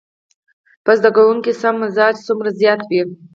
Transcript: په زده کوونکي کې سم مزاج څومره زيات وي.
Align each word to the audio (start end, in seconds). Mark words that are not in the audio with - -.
په 0.85 0.91
زده 0.99 1.09
کوونکي 1.15 1.51
کې 1.53 1.59
سم 1.61 1.75
مزاج 1.81 2.15
څومره 2.27 2.49
زيات 2.59 2.81
وي. 2.89 3.01